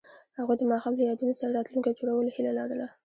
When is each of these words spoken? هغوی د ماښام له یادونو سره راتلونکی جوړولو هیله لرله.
هغوی 0.37 0.55
د 0.57 0.61
ماښام 0.71 0.93
له 0.97 1.03
یادونو 1.09 1.33
سره 1.39 1.55
راتلونکی 1.57 1.97
جوړولو 1.99 2.33
هیله 2.35 2.51
لرله. 2.59 2.87